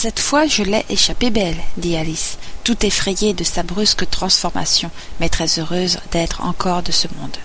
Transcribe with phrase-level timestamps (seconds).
[0.00, 5.28] cette fois je l'ai échappé belle, dit Alice, tout effrayée de sa brusque transformation, mais
[5.28, 7.36] très heureuse d'être encore de ce monde.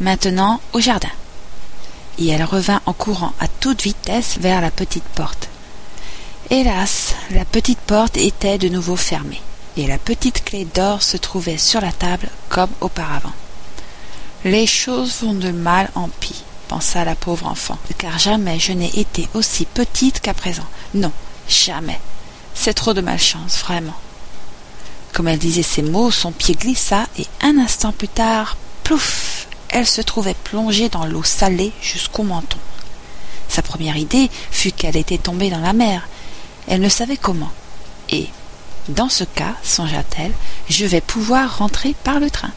[0.00, 1.10] Maintenant au jardin.
[2.18, 5.50] Et elle revint en courant à toute vitesse vers la petite porte.
[6.48, 9.42] Hélas, la petite porte était de nouveau fermée,
[9.76, 13.34] et la petite clé d'or se trouvait sur la table comme auparavant.
[14.46, 18.98] Les choses vont de mal en pis, pensa la pauvre enfant, car jamais je n'ai
[18.98, 20.66] été aussi petite qu'à présent.
[20.94, 21.12] Non,
[21.48, 22.00] jamais.
[22.54, 23.96] C'est trop de malchance, vraiment.
[25.12, 29.86] Comme elle disait ces mots, son pied glissa, et un instant plus tard, plouf, elle
[29.86, 32.58] se trouvait plongée dans l'eau salée jusqu'au menton.
[33.48, 36.08] Sa première idée fut qu'elle était tombée dans la mer.
[36.66, 37.50] Elle ne savait comment.
[38.10, 38.26] Et,
[38.88, 40.32] dans ce cas, songea-t-elle,
[40.68, 42.52] je vais pouvoir rentrer par le train.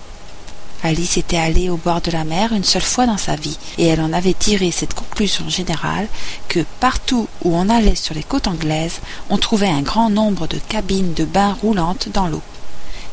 [0.84, 3.86] Alice était allée au bord de la mer une seule fois dans sa vie, et
[3.86, 6.08] elle en avait tiré cette conclusion générale
[6.48, 9.00] que partout où on allait sur les côtes anglaises,
[9.30, 12.42] on trouvait un grand nombre de cabines de bains roulantes dans l'eau.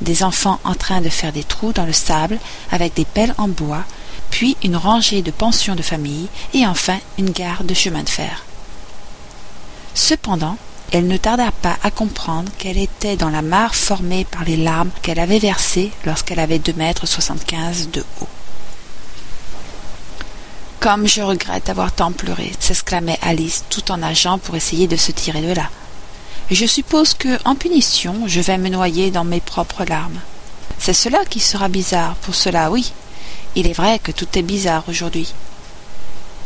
[0.00, 2.38] Des enfants en train de faire des trous dans le sable
[2.70, 3.84] avec des pelles en bois,
[4.30, 8.44] puis une rangée de pensions de famille, et enfin une gare de chemin de fer.
[9.94, 10.56] Cependant,
[10.92, 14.90] elle ne tarda pas à comprendre qu'elle était dans la mare formée par les larmes
[15.02, 18.28] qu'elle avait versées lorsqu'elle avait deux mètres soixante-quinze de haut.
[20.80, 25.12] Comme je regrette d'avoir tant pleuré, s'exclamait Alice tout en nageant pour essayer de se
[25.12, 25.68] tirer de là.
[26.50, 30.20] Je suppose que, en punition, je vais me noyer dans mes propres larmes.
[30.78, 32.92] C'est cela qui sera bizarre, pour cela oui.
[33.56, 35.34] Il est vrai que tout est bizarre aujourd'hui.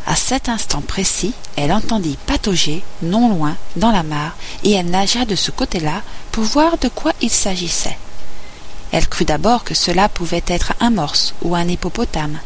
[0.06, 5.24] À cet instant précis, elle entendit patauger, non loin, dans la mare, et elle nagea
[5.24, 7.98] de ce côté-là pour voir de quoi il s'agissait.
[8.90, 12.38] Elle crut d'abord que cela pouvait être un morse ou un hippopotame.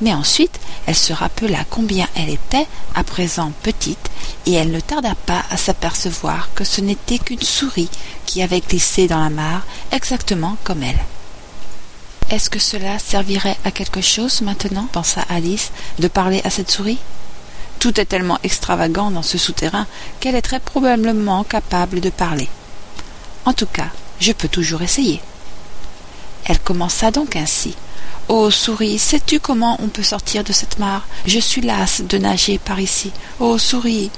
[0.00, 4.10] Mais ensuite, elle se rappela combien elle était, à présent petite,
[4.46, 7.90] et elle ne tarda pas à s'apercevoir que ce n'était qu'une souris
[8.26, 10.98] qui avait glissé dans la mare, exactement comme elle.
[12.30, 16.98] Est-ce que cela servirait à quelque chose maintenant pensa Alice, de parler à cette souris?
[17.78, 19.86] Tout est tellement extravagant dans ce souterrain
[20.20, 22.48] qu'elle est très probablement capable de parler.
[23.44, 23.88] En tout cas,
[24.20, 25.20] je peux toujours essayer.
[26.46, 27.74] Elle commença donc ainsi.
[28.28, 31.06] Oh souris, sais-tu comment on peut sortir de cette mare?
[31.26, 33.12] Je suis lasse de nager par ici.
[33.38, 34.10] Oh souris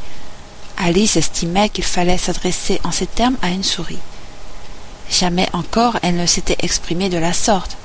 [0.79, 3.99] Alice estimait qu'il fallait s'adresser en ces termes à une souris.
[5.11, 7.77] Jamais encore elle ne s'était exprimée de la sorte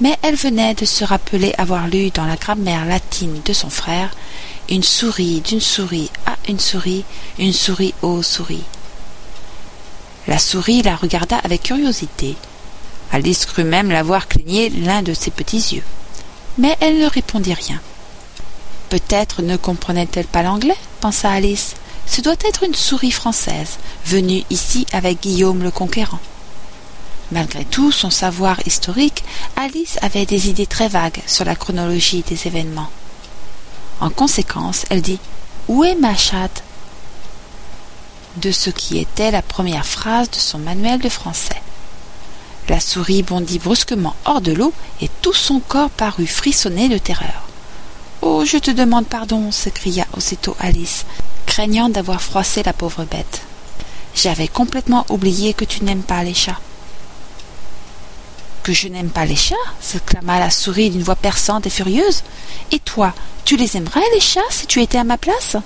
[0.00, 4.10] mais elle venait de se rappeler avoir lu dans la grammaire latine de son frère
[4.68, 7.04] une souris d'une souris à une souris,
[7.38, 8.64] une souris aux souris.
[10.26, 12.36] La souris la regarda avec curiosité.
[13.12, 15.82] Alice crut même la voir cligner l'un de ses petits yeux.
[16.58, 17.80] Mais elle ne répondit rien.
[18.90, 21.74] Peut-être ne comprenait-elle pas l'anglais, pensa Alice.
[22.06, 26.20] Ce doit être une souris française, venue ici avec Guillaume le Conquérant.
[27.30, 29.22] Malgré tout son savoir historique,
[29.56, 32.88] Alice avait des idées très vagues sur la chronologie des événements.
[34.00, 35.18] En conséquence, elle dit
[35.68, 36.62] Où est ma chatte?
[38.36, 41.60] De ce qui était la première phrase de son manuel de français.
[42.68, 44.72] La souris bondit brusquement hors de l'eau
[45.02, 47.48] et tout son corps parut frissonner de terreur.
[48.22, 51.04] Oh, je te demande pardon, s'écria aussitôt Alice,
[51.46, 53.42] craignant d'avoir froissé la pauvre bête.
[54.14, 56.60] J'avais complètement oublié que tu n'aimes pas les chats
[58.68, 62.22] que je n'aime pas les chats s'exclama la souris d'une voix perçante et furieuse.
[62.70, 63.14] Et toi,
[63.46, 65.56] tu les aimerais, les chats, si tu étais à ma place?